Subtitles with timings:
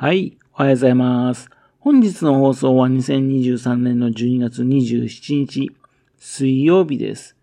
[0.00, 1.50] はい、おはようございます。
[1.80, 5.72] 本日の放送は2023年の12月27日、
[6.16, 7.34] 水曜日です。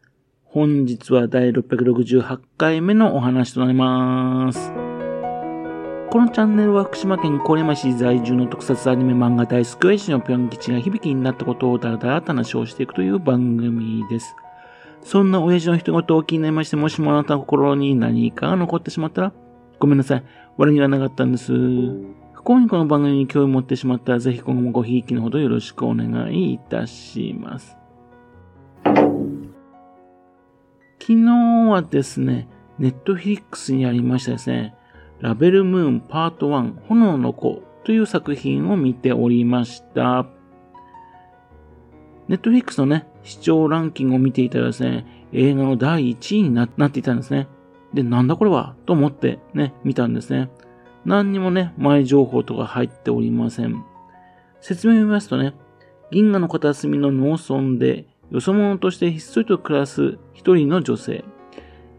[0.45, 4.71] 本日は第668回目のお話となります。
[4.71, 14.33] このチャンネルは福島県郡山市在住の特撮アニメ漫画大好き親父のぴょん吉が響きになったことをだらだらと話をしていくという番組です。
[15.03, 19.33] そんな親父の人事を気になりまして、もしもあなたの心に何かが残ってしまったら、
[19.77, 20.23] ごめんなさい。
[20.55, 21.51] 悪気はなかったんです。
[22.45, 27.75] 幸にこの番組に興味を持ってしまったら、ぜひ今後もごひいきのほどよろしくお願いいたします。
[28.83, 29.01] 昨
[30.99, 31.25] 日
[31.71, 34.75] はですね、ネットフィリックスにありましたですね、
[35.21, 40.27] ラベルムーンパート1炎の子という作品を見ておりました。
[42.27, 47.47] ネットフリックスのね、視聴ランキングを見ていたらですね、映画の第1位になっていたんですね。
[47.91, 48.75] で、なんだこれは？
[48.85, 50.51] と思ってね、見たんですね。
[51.05, 53.83] 何にもね、前情報とか入っておりません。
[54.59, 55.53] 説明を見ますとね、
[56.11, 61.23] 銀河の片隅の農村で、よそ者としてひっそりと暮らす一人の女性。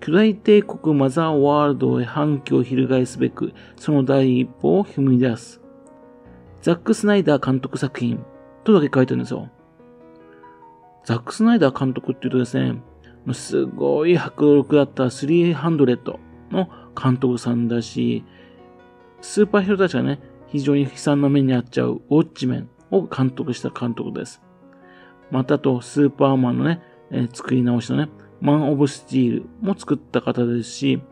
[0.01, 5.63] 巨大帝国マザーワールドへ反旗を翻すべく、その第一歩を踏み出す。
[6.61, 8.25] ザック・スナイダー監督作品
[8.65, 9.49] とだけ書いてるんですよ。
[11.05, 12.83] ザック・スナイダー監督って言うとですね、
[13.33, 16.19] すごい迫力だった300
[16.51, 16.69] の
[17.01, 18.25] 監督さんだし、
[19.21, 24.43] スーパーヒーローたちがね、非常に悲惨な目に遭っちゃうウォッチメンを監督した監督です。
[25.31, 28.09] またと、スーパーマンのね、えー、作り直しのね、
[28.41, 31.03] マン・オブ・スティールも作った方ですし、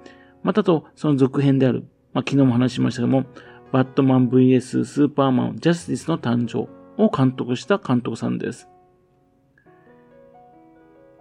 [0.43, 3.25] またと、その続編である、まあ、昨日も話しましたけども、
[3.73, 6.69] バットマン VS スーパーマン、ジャスティスの誕生
[7.03, 8.69] を監督した監督さんです。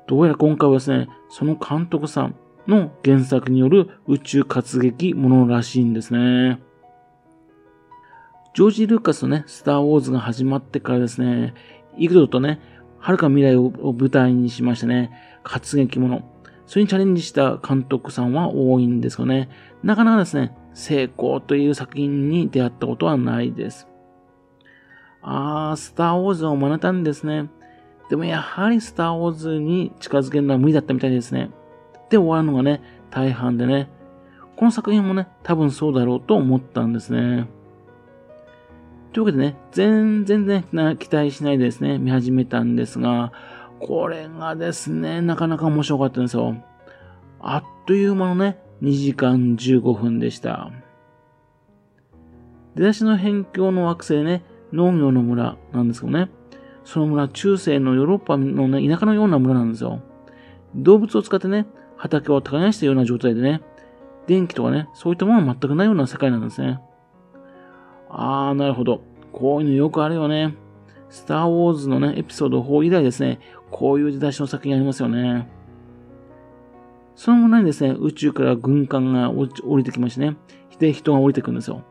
[0.06, 2.36] どうやら今回はですね、その監督さん
[2.68, 6.59] の原作による宇宙活劇ものらしいんですね。
[8.54, 11.56] ジョージ・ルーカスのね、スター・ウォーズが始まってからですね、
[11.98, 12.59] 幾度とね、
[13.00, 15.12] 遥か未来を舞台にしましてね、
[15.44, 16.22] 活劇もの。
[16.68, 19.50] それにチャレンジした監督さんは多いんですよね。
[19.81, 23.88] なかなかですね、成功という作品に出会ったことはないです。
[25.24, 27.50] あー、スター・ウォーズを学んだんですね。
[28.09, 31.50] でもやはりスター・ウォーズに近づけるのは無理だったみたいですね。
[32.12, 33.90] で終わるのがね、大半でね。
[34.56, 37.47] この作品もね、多分そうだろうと思ったんですね。
[39.13, 40.66] というわけでね、全然ね、
[40.97, 43.31] 期待しないでですね、見始めたんですが、
[43.79, 46.56] これがですね、なかなか面白かったんですよ。
[47.40, 50.72] あっという間のね、2時間15分でした。
[52.74, 56.31] 出だしの辺境の惑星ね、農業の村なんですけどね、
[56.84, 60.01] その村、中世のヨーロッパのね、田舎のような村なんですよ。
[60.74, 63.62] 動物を使ってね、畑を耕したような状態でね、
[64.25, 66.80] 電気とかね、そういったものは全くないような世界なんですね。
[68.16, 69.01] あー、なるほど。
[69.31, 70.56] こういうのよくあるよね。
[71.09, 73.40] スター・ウォーズのね、エピソード4以来ですね、
[73.72, 75.50] こういう出だしの作品ありますよね。
[77.16, 80.38] その前にですね、宇宙から軍艦が降りてきましてね、
[80.79, 81.84] で、人が降りてくるんですよ。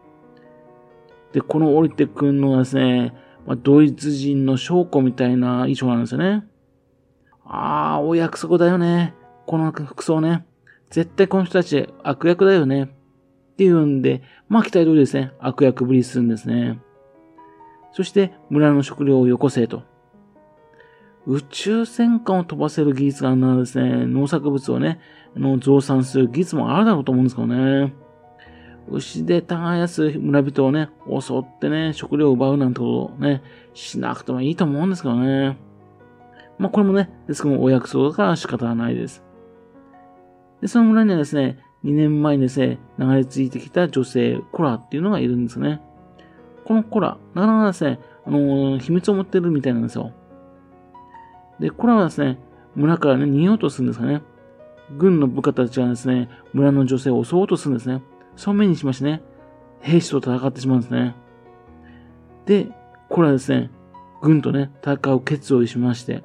[1.33, 3.15] で、この降りてくるのはですね、
[3.47, 6.45] まあ、ドイツ人の証拠みたいな衣装なんですよね。
[7.45, 9.15] ああ、お約束だよね。
[9.47, 10.47] この服装ね。
[10.91, 12.95] 絶対この人たち悪役だよね。
[13.53, 16.81] っていうんで、まあ期待通りですね、悪役ぶりするんですね。
[17.93, 19.83] そして村の食料をよこせと。
[21.27, 24.99] 宇宙戦艦を飛ばせる技術があるならですね、農作物をね、
[25.37, 27.95] の増産する技術もあるだろうと思うんですけどね。
[28.91, 33.43] 牛で耕す村人をね、襲ってね、食料を奪うなんてことをね、
[33.75, 35.57] しなくてもいいと思うんですけどね。
[36.59, 39.23] まあこれもね、ですけどもお約束だから仕方はないです。
[40.61, 45.81] で、その村にはですね、2年前にですね、流れ着いてきた女性、コラっていうのがいるんですね。
[46.65, 50.13] このコラ、なかなかですね、あのー、秘密を持ってるみたいなんですよ。
[51.59, 52.39] で、コラはですね、
[52.77, 54.23] 村からね、逃げようとするんですかね。
[54.97, 58.03] 軍の部下たちがですね、村の女性を襲おうとするんですね。
[58.37, 59.23] その目にしましてね、
[59.81, 61.15] 兵士と戦ってしまうんですね。
[62.47, 62.69] で、
[63.09, 63.71] コラはですね、
[64.21, 66.23] 軍とね、戦う決意をしまして、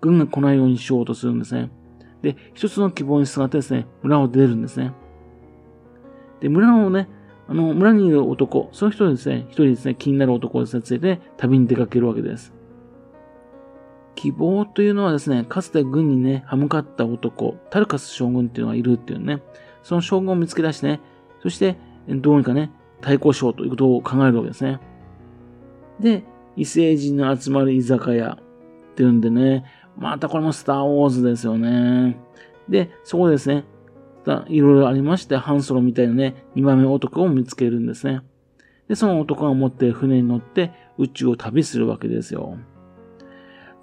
[0.00, 1.70] 軍が来ないようにしようとするんですね。
[2.24, 4.92] で、一つの希望にすがってですね、村を出るんですね。
[6.40, 7.08] で、村のね、
[7.46, 12.54] あの、村にいる男、その人ですね、一人ですね、気になる男をですね、連れて旅に出かけるわけです。
[14.14, 19.42] 希望というのはですね、かつて軍にね、歯向かった男、タルカス将軍っていうのがいるっていうね、
[19.82, 21.00] その将軍を見つけ出してね、
[21.42, 21.76] そして、
[22.08, 22.70] どうにかね、
[23.02, 24.80] 対抗しようということを考えるわけですね。
[26.00, 26.24] で、
[26.56, 28.38] 異星人の集まる居酒屋
[28.92, 29.64] っていうんでね、
[29.96, 32.16] またこれもスターウォーズですよね。
[32.68, 33.64] で、そこですね、
[34.48, 38.22] いろいろありまして、ハンソロみたいなね、2番目男を見つけるんですね。
[38.88, 42.56] で、その男が持って船に乗って宇宙を旅するわけですよ。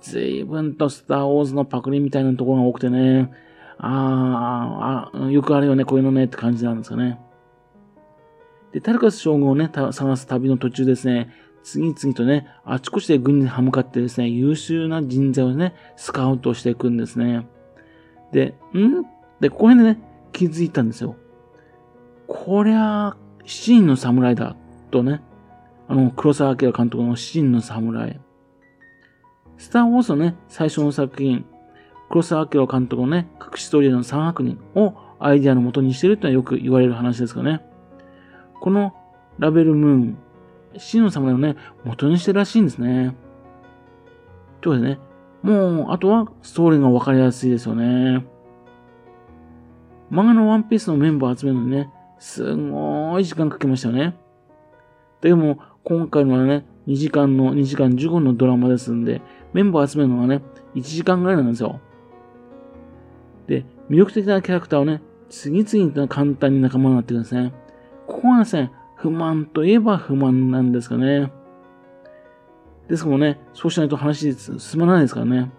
[0.02, 3.32] 随分とスターウォーズのパクリみたいなところが多くてね、
[3.78, 7.20] ああ、よくあるよね、こういうのねって感じなんですよね。
[8.72, 11.30] で、タルカス将軍をね、探す旅の途中ですね、
[11.64, 17.48] 次々とね、あちこちで軍に歯向かってですね、優秀な人材をね、スカウトしていくんですね。
[18.32, 19.04] で、ん？
[19.40, 21.16] で、ここら辺でね、気づいたんですよ。
[22.28, 23.16] こりゃ、
[23.46, 24.56] 七人の侍だ、
[24.90, 25.22] とね、
[25.88, 28.20] あの、黒沢明監督の七人の侍。
[29.58, 31.46] スター・ウォーズのね、最初の作品、
[32.10, 37.62] 黒沢明監督のね、隠しストーリーの三悪人をアイディアの元にしてるってのはよく言われる話ですかね。
[38.60, 38.94] この
[39.38, 40.18] ラベルムーン、
[40.78, 43.16] 真の侍をね、元にしてるらしいんですね。
[44.62, 45.00] ということでね、
[45.42, 48.26] もう、あとはストーリーがわかりやすいですよね。
[50.12, 51.90] 漫画のワンピースのメンバー集めるのにね、
[52.20, 54.16] すごい時間かけましたよね。
[55.22, 59.22] でも、今回のはね、2時間の、2時間15分のドラマですんで、
[59.54, 60.42] メンバー集めるのがね、
[60.76, 61.80] 1時間ぐらいなんですよ。
[63.48, 67.54] で、魅力的なキャラクターをね、次々と簡単に仲間になってくるんですね。
[68.08, 71.32] ここはですね、不満といえば不満なんですかね。
[72.88, 75.52] ですもね、そうしないと話進まないですからね。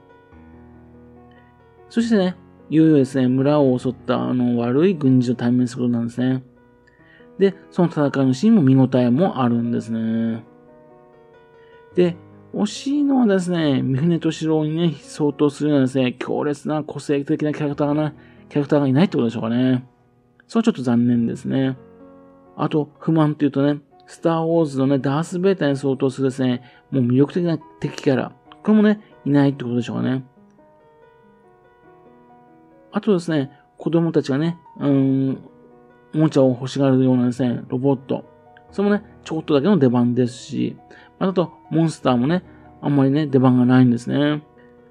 [1.90, 2.36] そしてね、
[2.70, 6.44] いよいよですね、村を襲ったあの悪い軍事と対面することなんですね。
[7.38, 10.44] で、その戦いのシーンも見応えもあるんですね。
[11.96, 12.16] で、
[12.54, 18.14] 惜しいのはですね、三船敏郎にね、相当するようなですね、強烈な個性的なキャラクターがな、
[18.48, 19.84] キャラクターがいないってことでしょうかね。
[20.46, 21.76] それはちょっと残念ですね。
[22.56, 28.32] あと、不満っていうとね、スター・ウォーズのね、ダース・ベータに相当するですね、もう魅力的な敵キャラ。
[28.62, 30.24] これもね、いないってことでしょうかね。
[32.92, 35.38] あとですね、子供たちがね、うん、
[36.14, 38.24] おもちゃを欲しがるようなですね、ロボット。
[38.70, 40.76] それもね、ちょっとだけの出番ですし、
[41.18, 42.44] あと、モンスターもね、
[42.80, 44.42] あんまりね、出番がないんですね。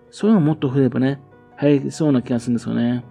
[0.09, 1.21] そういうのもっと増えればね、
[1.57, 3.05] 入りそうな気がするんですよね。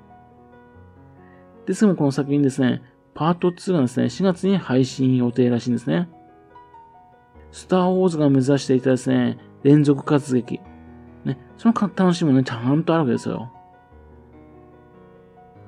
[1.66, 2.82] ですが、この作品ですね、
[3.14, 6.08] パート2がですね、4月に配信予定らしいんですね。
[7.52, 10.60] スター・ウォーズが目指していたですね、連続活劇。
[11.24, 13.52] ね、その楽しみもね、ちゃんとあるわけですよ。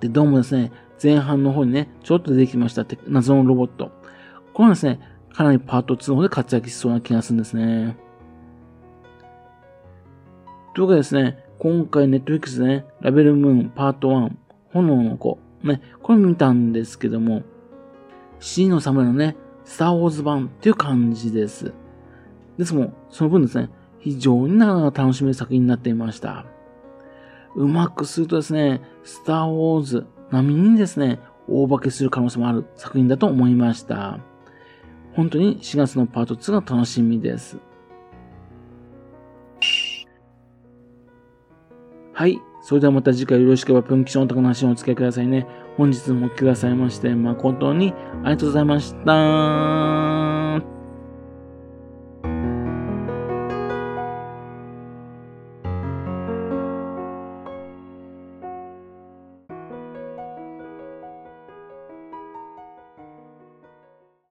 [0.00, 0.72] で、どうもですね、
[1.02, 3.90] 前半の方にね、ちょっと出てきましたって謎のロボット。
[4.52, 5.00] これはですね、
[5.32, 7.96] かなりパート2の方で活躍しそうな気がするんですね。
[10.74, 14.30] というわけでですね、今回ネットフリックスでね、ラベルムーンパート1、
[14.72, 17.42] 炎の子、ね、これ見たんですけども、
[18.40, 21.72] C の侍のね、スターウォーズ版っていう感じです。
[22.58, 26.44] ですも、その分ですね、非常になかなか楽しめる作品になっていました。
[27.54, 34.18] うまくするとですね、スターウォーズ並みにですね、大化けする可能性もある作品だと思いました。
[35.14, 37.58] 本当に4月のパート2が楽しみです。
[42.14, 42.40] はい。
[42.62, 45.46] それではまた次回よろしければ、プンキションとかの話をお付き合いくださいね。
[45.76, 47.92] 本日もお聞きくださいまして、誠に
[48.22, 50.31] ありがとうございました。